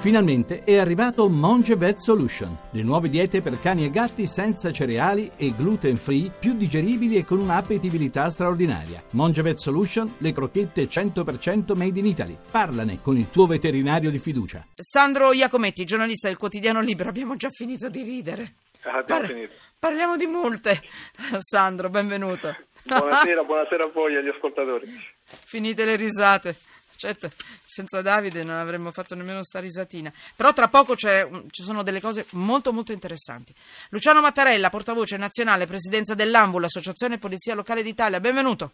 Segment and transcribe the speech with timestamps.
[0.00, 5.30] Finalmente è arrivato Monge Vet Solution, le nuove diete per cani e gatti senza cereali
[5.36, 9.02] e gluten free, più digeribili e con un'appetibilità straordinaria.
[9.10, 12.34] Monge Vet Solution, le crocchette 100% made in Italy.
[12.50, 14.64] Parlane con il tuo veterinario di fiducia.
[14.74, 18.54] Sandro Iacometti, giornalista del quotidiano Libero, abbiamo già finito di ridere.
[18.84, 19.52] Ah, abbiamo finito.
[19.78, 20.80] Parliamo di multe.
[21.40, 22.56] Sandro, benvenuto.
[22.84, 24.86] Buonasera, buonasera a voi e agli ascoltatori.
[25.26, 26.56] Finite le risate.
[27.00, 27.30] Certo,
[27.64, 30.12] senza Davide non avremmo fatto nemmeno sta risatina.
[30.36, 33.54] Però tra poco c'è, ci sono delle cose molto molto interessanti.
[33.88, 38.20] Luciano Mattarella, portavoce nazionale, presidenza dell'ANVU, l'Associazione Polizia Locale d'Italia.
[38.20, 38.72] Benvenuto.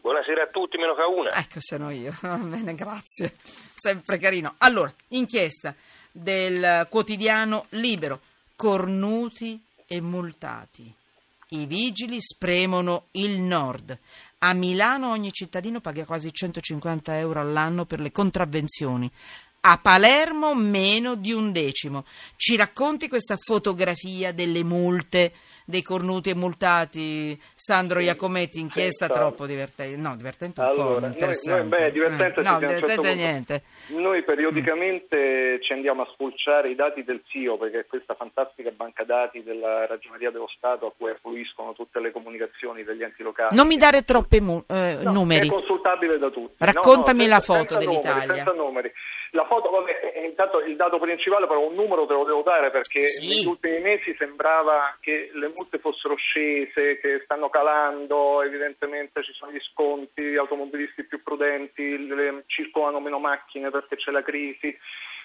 [0.00, 1.30] Buonasera a tutti, meno che a una.
[1.34, 2.12] Ecco, sono io.
[2.20, 3.36] Va bene, grazie.
[3.76, 4.56] Sempre carino.
[4.58, 5.72] Allora, inchiesta
[6.10, 8.18] del quotidiano Libero.
[8.56, 10.92] Cornuti e multati.
[11.50, 13.98] I vigili spremono il nord.
[14.40, 19.10] A Milano ogni cittadino paga quasi 150 euro all'anno per le contravvenzioni.
[19.60, 22.04] A Palermo meno di un decimo.
[22.36, 25.32] Ci racconti questa fotografia delle multe
[25.66, 27.38] dei cornuti e multati?
[27.54, 30.00] Sandro Iacometti, inchiesta Sì, troppo divertente.
[30.00, 31.60] No, divertente un po', noi- interessante.
[31.60, 33.16] noi- beh, divertente Eh, sì, No, a un divertente certo punto.
[33.16, 33.62] niente.
[33.88, 39.04] Noi periodicamente ci andiamo a spulciare i dati del CIO, perché è questa fantastica banca
[39.04, 43.54] dati della Ragioneria dello Stato a cui affluiscono tutte le comunicazioni degli enti locali.
[43.54, 45.48] Non mi dare troppi mu- eh, No, numeri.
[45.48, 46.54] È consultabile da tutti.
[46.58, 48.34] Raccontami senza- la foto senza numeri, dell'Italia.
[48.44, 48.92] senza numeri.
[49.32, 53.04] La foto, vabbè, intanto il dato principale, però un numero te lo devo dare perché
[53.04, 53.26] Sì.
[53.28, 59.52] negli ultimi mesi sembrava che le multe fossero scese, che stanno calando, evidentemente ci sono
[59.52, 64.76] gli sconti, gli automobilisti più prudenti, le- circolano meno macchine perché c'è la crisi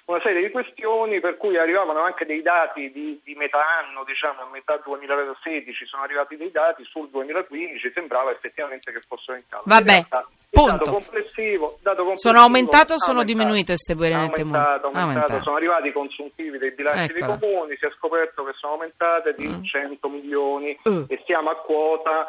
[0.05, 4.41] una serie di questioni per cui arrivavano anche dei dati di, di metà anno, diciamo
[4.41, 9.43] a metà 2016 sono arrivati dei dati sul 2015, sembrava effettivamente che fossero in.
[9.49, 10.71] In Vabbè, realtà, il punto.
[10.77, 13.39] dato complessivo, dato complessivo Sono aumentate o sono aumentato.
[13.39, 15.41] diminuite queste buonette Aumentato, aumentato.
[15.43, 17.35] Sono arrivati i consuntivi dei bilanci Eccola.
[17.38, 19.63] dei comuni, si è scoperto che sono aumentate di Mm.
[19.63, 21.05] 100 milioni Uh.
[21.07, 22.27] e siamo a quota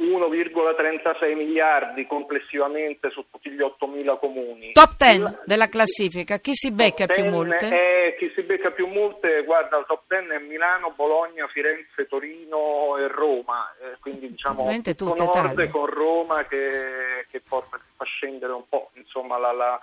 [0.00, 4.72] 1,36 miliardi complessivamente su tutti gli 8.000 comuni.
[4.72, 7.68] Top 10 Il- della classifica, chi si becca più 10 multe?
[7.68, 12.96] È, chi si becca più multe, guarda, il top 10 è Milano, Bologna, Firenze, Torino
[12.98, 18.52] e Roma, Eh, quindi diciamo tutta nord con Roma che, che porta, che fa scendere
[18.52, 19.80] un po' insomma, la, la,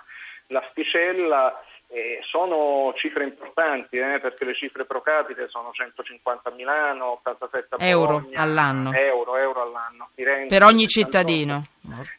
[0.48, 1.62] l'asticella.
[1.90, 7.76] Eh, sono cifre importanti eh, perché le cifre pro capite sono 150 a Milano, 87
[7.78, 8.92] a Euro Bologna, all'anno.
[8.92, 10.10] euro, euro all'anno.
[10.14, 10.92] Firenze, Per ogni 78.
[11.28, 11.62] cittadino.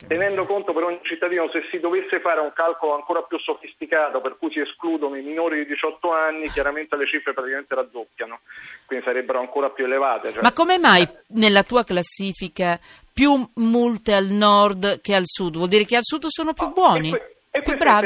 [0.08, 4.38] Tenendo conto per ogni cittadino, se si dovesse fare un calcolo ancora più sofisticato per
[4.40, 8.40] cui si escludono i minori di 18 anni, chiaramente le cifre praticamente raddoppiano,
[8.88, 10.34] quindi sarebbero ancora più elevate.
[10.34, 12.80] cioè- Ma come mai nella tua classifica
[13.14, 15.58] più multe al nord che al sud?
[15.58, 17.14] Vuol dire che al sud sono più buoni?
[17.52, 17.62] E,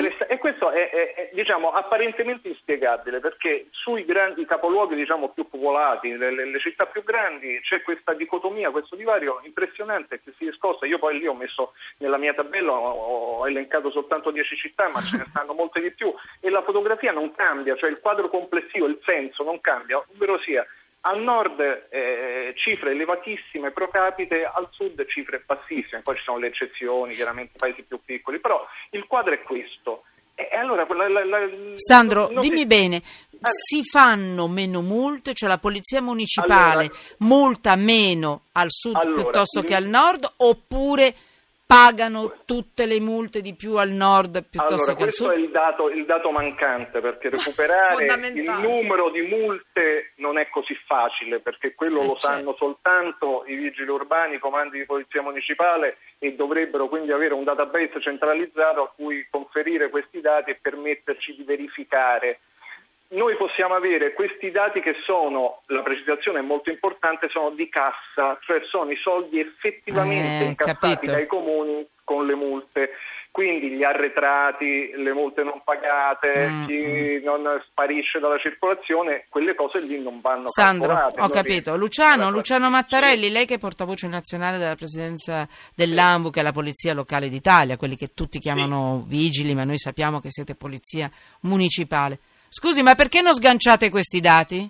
[0.08, 5.50] questo, e questo è, è- è, diciamo, apparentemente inspiegabile perché sui grandi capoluoghi diciamo, più
[5.50, 10.52] popolati, le, le- città più grandi, c'è questa dicotomia, questo divario impressionante che si è
[10.54, 10.86] scossa.
[10.86, 15.02] Io poi lì ho messo nella mia tabella, ho, ho elencato soltanto 10 città, ma
[15.02, 18.86] ce ne stanno molte di più e la fotografia non cambia, cioè il quadro complessivo,
[18.86, 20.66] il senso non cambia, ovvero sia
[21.06, 21.60] al nord
[21.90, 27.58] eh, cifre elevatissime pro capite, al sud cifre bassissime, poi ci sono le eccezioni, chiaramente
[27.58, 30.04] paesi più piccoli, però il quadro è questo.
[30.36, 32.96] E allora quella- la- la- Sandro, non dimmi bene,
[33.46, 39.22] Eh, si fanno meno multe, cioè la polizia municipale Allora- multa meno al sud Allora,
[39.22, 41.14] piuttosto che al nord oppure
[41.74, 45.34] pagano tutte le multe di più al nord piuttosto Allora, che al questo sud?
[45.34, 50.76] è il dato, il dato mancante perché recuperare il numero di multe non è così
[50.86, 52.28] facile perché quello Eh, lo certo.
[52.28, 57.44] sanno soltanto i vigili urbani, i comandi di polizia municipale e dovrebbero quindi avere un
[57.44, 62.40] database centralizzato a cui conferire questi dati e permetterci di verificare.
[63.14, 68.40] Noi possiamo avere questi dati che sono, la precisazione è molto importante, sono di cassa,
[68.42, 71.12] cioè sono i soldi effettivamente Eh, incassati capito.
[71.12, 72.90] dai comuni con le multe.
[73.30, 79.80] Quindi gli arretrati, le multe non pagate, Mm, chi non sparisce dalla circolazione, quelle cose
[79.80, 81.76] lì non vanno Sandro, ho capito.
[81.76, 82.70] Luciano, Luciano.
[82.70, 87.76] Mattarelli, lei che è portavoce nazionale della presidenza dell'ANVU, che è la Polizia Locale d'Italia,
[87.78, 91.10] quelli che tutti chiamano vigili, ma noi sappiamo che siete polizia
[91.42, 92.20] municipale.
[92.54, 94.70] Scusi, ma perché non sganciate questi dati?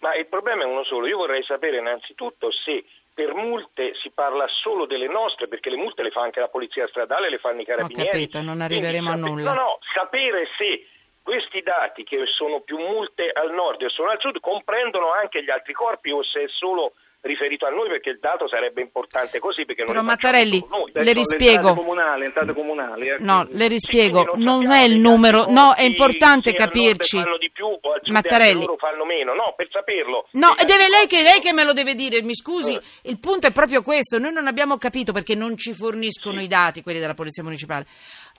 [0.00, 1.06] Ma il problema è uno solo.
[1.06, 6.02] Io vorrei sapere innanzitutto se per multe si parla solo delle nostre, perché le multe
[6.02, 8.10] le fa anche la polizia stradale, le fanno i carabinieri.
[8.10, 9.54] capito, non arriveremo a Quindi nulla.
[9.54, 10.86] No, no, sapere se
[11.22, 15.50] questi dati che sono più multe al nord e sono al sud comprendono anche gli
[15.50, 19.64] altri corpi o se è solo riferito a noi perché il dato sarebbe importante così
[19.66, 21.74] perché Però non Mattarelli, Adesso le le rispiego.
[21.74, 25.82] comunali, entrate comunali, eh, No, le rispiego, Quindi non sappiamo è il numero, no, è
[25.82, 27.18] importante capirci.
[27.20, 28.64] fanno di più o Mattarelli.
[28.78, 30.28] fanno meno, no, per saperlo.
[30.32, 32.80] No, e deve lei che, lei che me lo deve dire, mi scusi, Eh.
[33.10, 36.82] il punto è proprio questo, noi non abbiamo capito perché non ci forniscono i dati,
[36.82, 37.86] quelli della Polizia Municipale,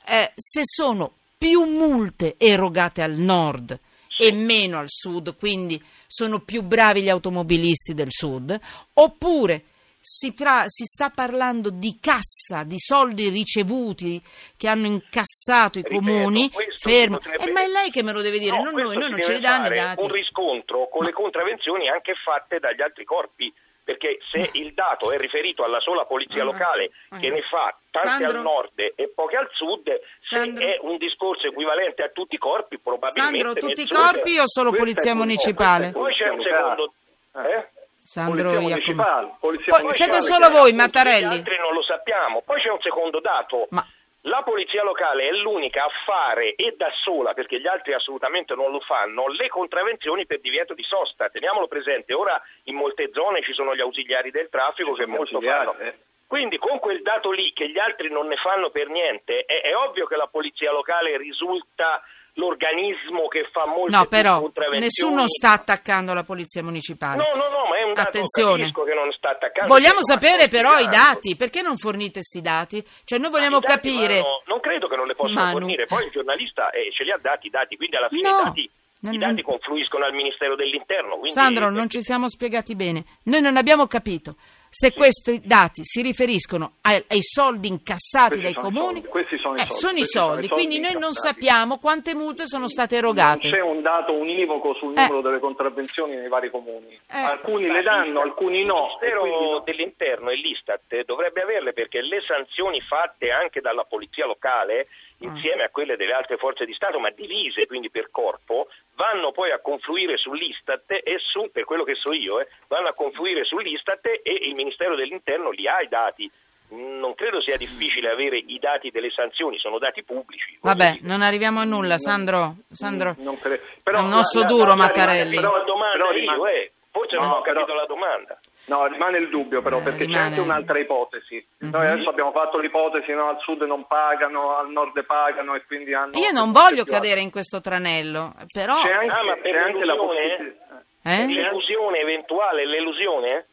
[0.07, 3.79] Eh, se sono più multe erogate al nord
[4.21, 8.55] e meno al sud, quindi sono più bravi gli automobilisti del sud,
[8.93, 9.63] oppure
[9.99, 14.21] si, pra- si sta parlando di cassa, di soldi ricevuti
[14.57, 18.37] che hanno incassato i Ripeto, comuni, fermo, eh, ma è lei che me lo deve
[18.37, 20.03] dire, No, non noi, noi non ce li danno i dati.
[20.03, 23.51] Un riscontro con le contravvenzioni anche fatte dagli altri corpi.
[23.91, 27.19] Perché se il dato è riferito alla sola polizia Ah, locale ah.
[27.19, 28.37] che ne fa tante Sandro?
[28.37, 29.83] al nord e poche al sud,
[30.19, 30.63] Sandro?
[30.63, 34.47] se è un discorso equivalente a tutti i corpi, probabilmente Sandro, tutti i corpi o
[34.47, 35.91] solo polizia municipale?
[35.91, 36.93] Poi c'è un secondo...
[37.35, 37.67] Eh?
[38.03, 41.35] Sandro polizia municipale, polizia Poi municipale siete solo voi, Gli Mattarelli?
[41.35, 42.41] altri non lo sappiamo.
[42.45, 43.67] Poi c'è un secondo dato.
[43.71, 43.85] Ma
[44.25, 48.71] La polizia locale è l'unica a fare e da sola, perché gli altri assolutamente non
[48.71, 51.29] lo fanno, le contravvenzioni per divieto di sosta.
[51.29, 55.41] Teniamolo presente, ora in molte zone ci sono gli ausiliari del traffico che sono molto
[55.41, 55.75] fanno.
[55.79, 55.97] eh.
[56.27, 59.75] Quindi con quel dato lì che gli altri non ne fanno per niente, è, è
[59.75, 62.01] ovvio che la polizia locale risulta
[62.35, 64.39] l'organismo che fa molte no, più però
[64.79, 67.17] nessuno sta attaccando la polizia municipale.
[67.17, 68.71] No, no, no, un dato Attenzione.
[68.71, 69.73] che non sta attaccando.
[69.73, 72.83] Vogliamo sapere però i dati, perché non fornite questi dati?
[73.03, 74.21] Cioè noi vogliamo dati capire...
[74.21, 75.51] vanno- non credo che non le possano Manu.
[75.59, 78.39] fornire, poi il giornalista eh, ce li ha dati i dati, quindi alla fine No,
[78.39, 78.71] i dati,
[79.01, 81.11] non- i dati confluiscono al Ministero dell'Interno.
[81.17, 83.03] Quindi, Sandro, non ci siamo spiegati bene.
[83.23, 84.35] Noi non abbiamo capito
[84.73, 88.93] se questi dati si riferiscono ai, ai soldi incassati Questi dai sono i comuni.
[89.01, 90.97] soldi, questi sono i Eh, soldi, sono i questi sono i soldi, soldi quindi noi
[91.01, 93.49] non sappiamo quante multe sono state Non erogate.
[93.49, 95.01] c'è un dato univoco sul Eh.
[95.01, 96.97] numero delle contravvenzioni nei vari comuni.
[97.11, 97.19] Eh.
[97.19, 98.97] Alcuni le danno, alcuni no.
[99.01, 99.59] Il Ministero quindi no.
[99.65, 104.87] dell'Interno e l'Istat dovrebbe averle perché le sanzioni fatte anche dalla Polizia Locale.
[105.21, 109.51] Insieme a quelle delle altre forze di Stato, ma divise quindi per corpo, vanno poi
[109.51, 114.05] a confluire sull'Istat e su, per quello che so io, eh, vanno a confluire sull'Istat
[114.05, 116.29] e il Ministero dell'Interno li ha i dati.
[116.73, 120.57] Non credo sia difficile avere i dati delle sanzioni, sono dati pubblici.
[120.61, 122.55] Vabbè, non arriviamo a nulla, Sandro.
[122.69, 123.15] Sandro.
[123.17, 125.35] Non cre- È un la- osso la- duro, la- Mattarelli.
[125.35, 126.71] Però la Però, domanda però io, rimane,
[127.15, 128.39] eh, forse No, non ho capito però- la domanda.
[128.65, 131.45] no, rimane il dubbio però, Eh, perché rimane- c'è anche un'altra ipotesi.
[131.59, 131.91] Noi Mhm.
[131.91, 136.17] adesso abbiamo fatto l'ipotesi, no, al sud non pagano, al nord pagano e quindi hanno...
[136.17, 138.81] Io non voglio cadere in questo tranello, però...
[138.81, 140.29] C'è anche, Ah, ma per c'è anche la l'illusione?
[140.29, 140.83] possibilità...
[141.03, 141.25] Eh?
[141.25, 143.45] L'illusione eventuale, l'illusione?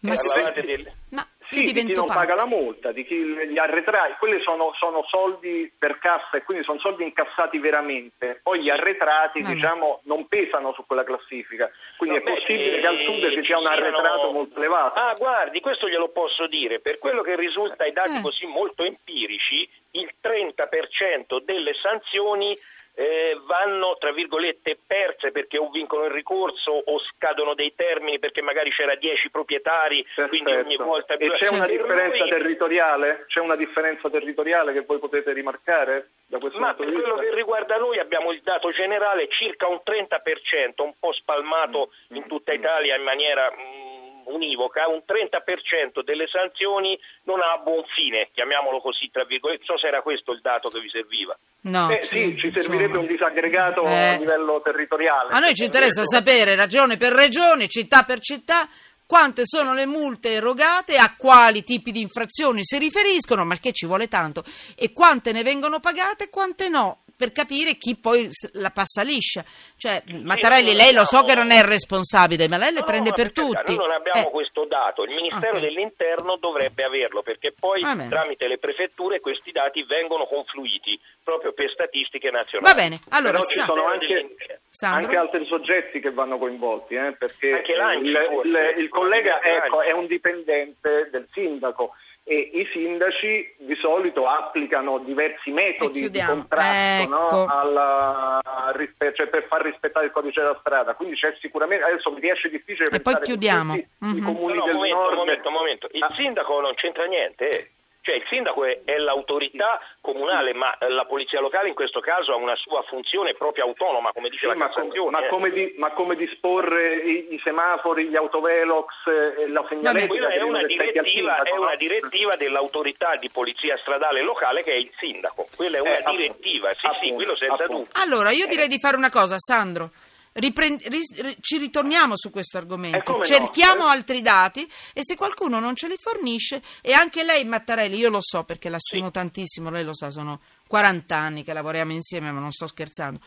[0.00, 2.42] Ma, Parlavate sì, del- ma Sì, di chi non paga pazza.
[2.42, 6.78] la multa, di chi gli arretrati, quelli sono, sono soldi per cassa e quindi sono
[6.78, 8.40] soldi incassati veramente.
[8.42, 9.54] Poi gli arretrati, Vabbè.
[9.54, 11.70] diciamo, non pesano su quella classifica.
[11.96, 14.98] Quindi Vabbè, è possibile che al sud eh, ci sia un arretrato molto elevato.
[14.98, 16.80] Ah, guardi, questo glielo posso dire.
[16.80, 18.22] Per quello che risulta ai dati Eh.
[18.22, 22.56] così molto empirici, il 30% delle sanzioni
[23.00, 28.42] eh, vanno, tra virgolette, perse perché o vincono il ricorso o scadono dei termini perché
[28.42, 30.84] magari c'era 10 proprietari, quindi ogni Perfetto.
[30.84, 31.14] volta...
[31.14, 33.24] E c'è una differenza noi- territoriale?
[33.26, 37.78] C'è una differenza territoriale che voi potete rimarcare da questo Ma per quello che riguarda
[37.78, 43.02] noi abbiamo il dato generale circa un 30%, un po' spalmato in tutta Italia in
[43.02, 43.89] maniera mm,
[44.26, 49.80] univoca, un 30% delle sanzioni non ha buon fine, chiamiamolo così, tra virgolette, non so
[49.82, 51.36] se era questo il dato che vi serviva.
[51.62, 53.00] No, Eh, sì, ci servirebbe insomma.
[53.00, 54.08] un disaggregato Eh.
[54.14, 55.32] a livello territoriale.
[55.32, 58.68] A noi ci interessa sapere, ragione per regione, città per città,
[59.06, 63.84] quante sono le multe erogate, a quali tipi di infrazioni si riferiscono, ma che ci
[63.86, 64.44] vuole tanto,
[64.76, 69.44] e quante ne vengono pagate e quante no, per capire chi poi la passa liscia.
[69.76, 72.80] Cioè, Mattarelli, non lei lo so abbiamo- che non è il responsabile, ma lei le
[72.80, 73.74] No, prende no, per tutti.
[73.76, 75.60] Noi non abbiamo Eh, questo dato, il Ministero Ok.
[75.60, 78.08] dell'Interno dovrebbe averlo perché poi bene.
[78.08, 82.72] tramite le prefetture questi dati vengono confluiti proprio per statistiche nazionali.
[82.74, 84.36] Va bene, allora, Però ci sa- sono anche,
[84.80, 90.06] anche altri soggetti che vanno coinvolti, eh, perché il, il- il collega ecco, è un
[90.06, 91.92] dipendente del sindaco
[92.30, 97.46] e i sindaci di solito applicano diversi metodi di contrasto no, Ecco.
[97.46, 100.94] alla- al rispe- cioè per far rispettare il codice della strada.
[100.94, 103.74] Quindi c'è sicuramente adesso mi riesce difficile E poi chiudiamo.
[103.74, 104.22] tutti i Mhm.
[104.24, 105.88] comuni No, no, del momento, nord momento, momento.
[105.90, 107.48] Il Ah, sindaco non c'entra niente.
[107.48, 107.70] eh.
[108.02, 112.56] Cioè il sindaco è, l'autorità comunale, ma la polizia locale in questo caso ha una
[112.56, 115.10] sua funzione proprio autonoma, come dice sì, la ma Cassazione.
[115.10, 120.06] Ma, come, di, ma come disporre i, i, semafori, gli autovelox, eh, la segnaletica?
[120.08, 124.90] Quella è una, direttiva, è una direttiva dell'autorità di polizia stradale locale che è il
[124.98, 125.46] sindaco.
[125.54, 127.88] Quella è una eh, direttiva, sì, appunto, sì, quello senza dubbio.
[127.92, 129.90] Allora, io direi di fare una cosa, Sandro.
[130.32, 133.94] Riprend- ri- ci ritorniamo su questo argomento, eh, cerchiamo no, eh?
[133.94, 138.20] altri dati e se qualcuno non ce li fornisce, e anche lei Mattarelli, io lo
[138.20, 139.12] so perché la stimo sì.
[139.12, 143.18] tantissimo, lei lo sa, sono 40 anni che lavoriamo insieme, ma non sto scherzando,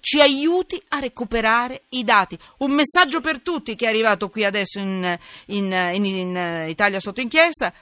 [0.00, 2.38] ci aiuti a recuperare i dati.
[2.58, 7.22] Un messaggio per tutti che è arrivato qui adesso in, in, in, in Italia sotto
[7.22, 7.72] inchiesta,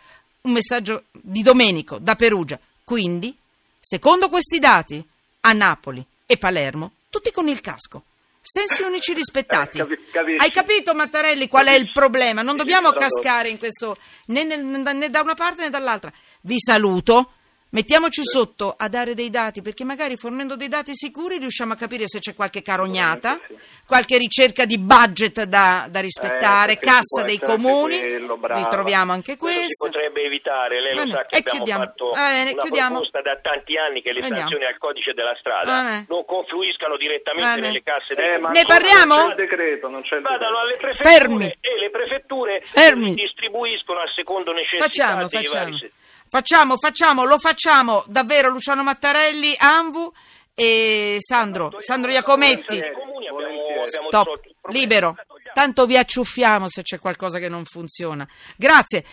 [0.43, 2.61] un messaggio di Domenico da Perugia.
[2.85, 3.37] Quindi,
[3.81, 5.05] secondo questi dati,
[5.41, 8.05] a Napoli e Palermo, tutti con il casco
[8.41, 9.79] sensi unici rispettati.
[9.79, 11.83] Eh, Hai capito Mattarelli qual capisci.
[11.85, 12.43] è il problema?
[12.43, 16.13] Non dobbiamo cascare in questo né, né, né da una parte né dall'altra.
[16.43, 17.33] Vi saluto.
[17.71, 22.05] Mettiamoci sotto a dare dei dati, perché magari fornendo dei dati sicuri riusciamo a capire
[22.09, 23.39] se c'è qualche carognata,
[23.87, 27.99] qualche ricerca di budget da, da rispettare, eh, cassa dei comuni.
[28.01, 29.85] Quello, Ritroviamo anche questo.
[29.85, 31.13] si potrebbe evitare, lei lo Bene.
[31.13, 31.85] sa che e abbiamo chiudiamo.
[31.85, 32.89] fatto bene, una chiudiamo.
[32.89, 34.41] proposta da tanti anni che le Andiamo.
[34.41, 38.59] sanzioni al codice della strada non confluiscano direttamente nelle casse dei Eh, ma comuni.
[38.61, 39.15] Ne parliamo?
[39.15, 40.59] Non c'è il decreto, non c'è il Vadano decreto.
[40.65, 41.45] alle prefetture Fermi.
[41.61, 43.13] e le prefetture Fermi.
[43.15, 45.65] distribuiscono a secondo necessità Facciamo, dei facciamo.
[45.69, 45.93] vari se-
[46.31, 50.13] Facciamo, facciamo, lo facciamo davvero Luciano Mattarelli, Anvu
[50.55, 52.81] e Sandro, Sandro Iacometti.
[53.83, 55.17] Stop, libero.
[55.55, 58.29] Tanto vi acciuffiamo se c'è qualcosa che non funziona.
[58.57, 59.05] Grazie.